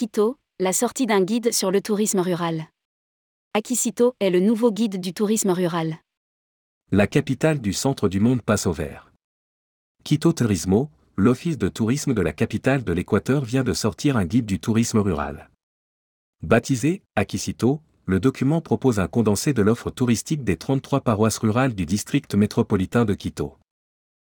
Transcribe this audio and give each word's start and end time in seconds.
Quito, 0.00 0.38
la 0.58 0.72
sortie 0.72 1.04
d'un 1.04 1.20
guide 1.20 1.52
sur 1.52 1.70
le 1.70 1.82
tourisme 1.82 2.20
rural. 2.20 2.68
Aquisito 3.52 4.14
est 4.18 4.30
le 4.30 4.40
nouveau 4.40 4.72
guide 4.72 4.98
du 4.98 5.12
tourisme 5.12 5.50
rural. 5.50 5.98
La 6.90 7.06
capitale 7.06 7.60
du 7.60 7.74
centre 7.74 8.08
du 8.08 8.18
monde 8.18 8.40
passe 8.40 8.66
au 8.66 8.72
vert. 8.72 9.12
Quito 10.02 10.32
Turismo, 10.32 10.88
l'office 11.18 11.58
de 11.58 11.68
tourisme 11.68 12.14
de 12.14 12.22
la 12.22 12.32
capitale 12.32 12.82
de 12.82 12.94
l'Équateur 12.94 13.44
vient 13.44 13.62
de 13.62 13.74
sortir 13.74 14.16
un 14.16 14.24
guide 14.24 14.46
du 14.46 14.58
tourisme 14.58 15.00
rural. 15.00 15.50
Baptisé 16.42 17.02
Aquisito, 17.14 17.82
le 18.06 18.20
document 18.20 18.62
propose 18.62 19.00
un 19.00 19.06
condensé 19.06 19.52
de 19.52 19.60
l'offre 19.60 19.90
touristique 19.90 20.44
des 20.44 20.56
33 20.56 21.02
paroisses 21.02 21.36
rurales 21.36 21.74
du 21.74 21.84
district 21.84 22.34
métropolitain 22.34 23.04
de 23.04 23.12
Quito. 23.12 23.58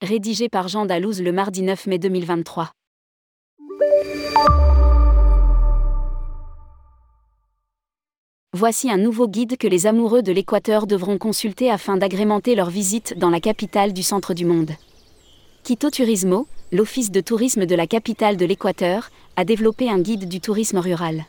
Rédigé 0.00 0.48
par 0.48 0.68
Jean 0.68 0.86
Dalouse 0.86 1.20
le 1.20 1.32
mardi 1.32 1.60
9 1.60 1.88
mai 1.88 1.98
2023. 1.98 2.72
Voici 8.54 8.90
un 8.90 8.98
nouveau 8.98 9.28
guide 9.28 9.56
que 9.56 9.66
les 9.66 9.86
amoureux 9.86 10.22
de 10.22 10.30
l'Équateur 10.30 10.86
devront 10.86 11.16
consulter 11.16 11.70
afin 11.70 11.96
d'agrémenter 11.96 12.54
leur 12.54 12.68
visite 12.68 13.16
dans 13.16 13.30
la 13.30 13.40
capitale 13.40 13.94
du 13.94 14.02
centre 14.02 14.34
du 14.34 14.44
monde. 14.44 14.72
Quito 15.62 15.88
Turismo, 15.88 16.46
l'office 16.70 17.10
de 17.10 17.22
tourisme 17.22 17.64
de 17.64 17.74
la 17.74 17.86
capitale 17.86 18.36
de 18.36 18.44
l'Équateur, 18.44 19.08
a 19.36 19.46
développé 19.46 19.88
un 19.88 19.98
guide 19.98 20.28
du 20.28 20.38
tourisme 20.42 20.76
rural. 20.76 21.24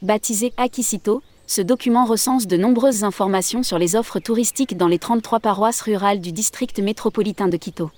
Baptisé 0.00 0.54
Aquisito, 0.56 1.22
ce 1.46 1.60
document 1.60 2.06
recense 2.06 2.46
de 2.46 2.56
nombreuses 2.56 3.04
informations 3.04 3.62
sur 3.62 3.78
les 3.78 3.94
offres 3.94 4.18
touristiques 4.18 4.78
dans 4.78 4.88
les 4.88 4.98
33 4.98 5.40
paroisses 5.40 5.82
rurales 5.82 6.22
du 6.22 6.32
district 6.32 6.78
métropolitain 6.78 7.48
de 7.48 7.58
Quito. 7.58 7.90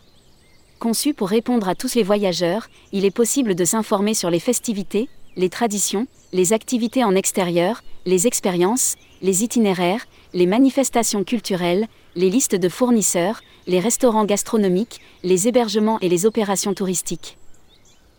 Conçu 0.81 1.15
pour 1.15 1.29
répondre 1.29 1.69
à 1.69 1.77
tous 1.77 1.95
les 1.95 2.03
voyageurs, 2.03 2.69
il 2.91 3.05
est 3.05 3.13
possible 3.13 3.55
de 3.55 3.65
s'informer 3.65 4.15
sur 4.15 4.31
les 4.31 4.41
festivités, 4.41 5.09
les 5.37 5.49
traditions, 5.49 6.09
les 6.33 6.53
activités 6.53 7.05
en 7.05 7.15
extérieur, 7.15 7.85
les 8.07 8.27
expériences, 8.27 8.97
les 9.23 9.45
itinéraires, 9.45 10.07
les 10.35 10.47
manifestations 10.47 11.25
culturelles, 11.25 11.87
les 12.17 12.31
listes 12.31 12.57
de 12.57 12.69
fournisseurs, 12.69 13.41
les 13.67 13.81
restaurants 13.81 14.25
gastronomiques, 14.25 15.01
les 15.23 15.49
hébergements 15.49 16.01
et 16.01 16.09
les 16.09 16.27
opérations 16.27 16.75
touristiques. 16.75 17.39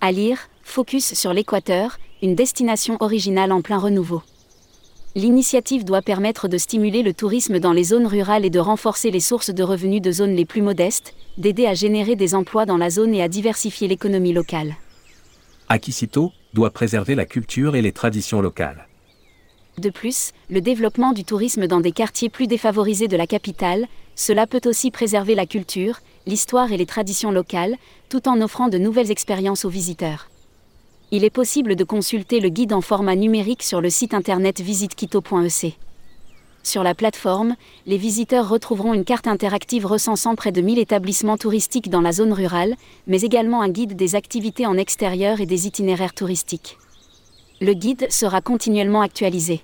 À 0.02 0.12
lire, 0.12 0.50
Focus 0.64 1.14
sur 1.14 1.34
l'Équateur, 1.34 1.98
une 2.22 2.36
destination 2.36 2.98
originale 3.02 3.52
en 3.52 3.62
plein 3.62 3.78
renouveau. 3.78 4.22
L'initiative 5.16 5.86
doit 5.86 6.02
permettre 6.02 6.47
de 6.47 6.58
stimuler 6.58 7.03
le 7.03 7.14
tourisme 7.14 7.59
dans 7.59 7.73
les 7.73 7.84
zones 7.84 8.08
rurales 8.08 8.45
et 8.45 8.50
de 8.50 8.59
renforcer 8.59 9.12
les 9.12 9.20
sources 9.20 9.52
de 9.52 9.62
revenus 9.62 10.02
de 10.02 10.12
zones 10.12 10.36
les 10.36 10.45
plus 10.45 10.62
modestes, 10.62 11.14
d'aider 11.38 11.68
à 11.68 11.75
générer 11.75 12.16
des 12.16 12.34
emplois 12.34 12.66
dans 12.66 12.78
la 12.78 12.90
zone 12.90 13.14
et 13.14 13.22
à 13.22 13.28
diversifier 13.28 13.88
l'économie 13.88 14.34
locale. 14.34 14.75
Aquisito 15.70 16.31
doit 16.53 16.72
préserver 16.72 17.14
la 17.14 17.25
culture 17.25 17.75
et 17.75 17.81
les 17.81 17.92
traditions 17.92 18.42
locales. 18.42 18.88
De 19.77 19.89
plus, 19.89 20.31
le 20.49 20.61
développement 20.61 21.13
du 21.13 21.23
tourisme 21.23 21.67
dans 21.67 21.81
des 21.81 21.91
quartiers 21.91 22.29
plus 22.29 22.47
défavorisés 22.47 23.07
de 23.07 23.17
la 23.17 23.27
capitale, 23.27 23.88
cela 24.16 24.47
peut 24.47 24.61
aussi 24.66 24.91
préserver 24.91 25.35
la 25.35 25.45
culture, 25.45 25.99
l'histoire 26.27 26.71
et 26.71 26.77
les 26.77 26.85
traditions 26.85 27.31
locales, 27.31 27.75
tout 28.09 28.27
en 28.27 28.39
offrant 28.41 28.69
de 28.69 28.77
nouvelles 28.77 29.11
expériences 29.11 29.66
aux 29.66 29.69
visiteurs 29.69 30.29
il 31.13 31.23
est 31.23 31.29
possible 31.29 31.75
de 31.75 31.83
consulter 31.83 32.39
le 32.39 32.49
guide 32.49 32.73
en 32.73 32.81
format 32.81 33.16
numérique 33.16 33.61
sur 33.61 33.81
le 33.81 33.91
site 33.91 34.16
internet 34.16 34.61
visitequito.ec. 34.61 35.77
Sur 36.63 36.81
la 36.81 36.95
plateforme, 36.95 37.55
les 37.85 37.97
visiteurs 37.97 38.49
retrouveront 38.49 38.95
une 38.95 39.05
carte 39.05 39.27
interactive 39.27 39.85
recensant 39.85 40.33
près 40.33 40.51
de 40.51 40.61
1000 40.61 40.79
établissements 40.79 41.38
touristiques 41.38 41.91
dans 41.91 42.01
la 42.01 42.13
zone 42.13 42.33
rurale, 42.33 42.73
mais 43.05 43.21
également 43.21 43.61
un 43.61 43.69
guide 43.69 43.95
des 43.95 44.16
activités 44.16 44.66
en 44.66 44.75
extérieur 44.75 45.39
et 45.39 45.45
des 45.45 45.67
itinéraires 45.67 46.16
touristiques. 46.16 46.79
Le 47.64 47.73
guide 47.73 48.11
sera 48.11 48.41
continuellement 48.41 49.00
actualisé. 49.00 49.62